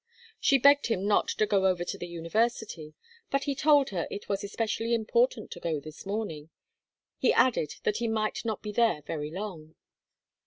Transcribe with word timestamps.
She 0.39 0.57
begged 0.57 0.87
him 0.87 1.05
not 1.05 1.27
to 1.27 1.45
go 1.45 1.67
over 1.67 1.83
to 1.83 1.95
the 1.95 2.07
university, 2.07 2.95
but 3.29 3.43
he 3.43 3.53
told 3.53 3.89
her 3.91 4.07
it 4.09 4.27
was 4.27 4.43
especially 4.43 4.95
important 4.95 5.51
to 5.51 5.59
go 5.59 5.79
this 5.79 6.07
morning. 6.07 6.49
He 7.19 7.31
added 7.31 7.75
that 7.83 7.97
he 7.97 8.07
might 8.07 8.43
not 8.43 8.63
be 8.63 8.71
there 8.71 9.03
very 9.03 9.29
long. 9.29 9.75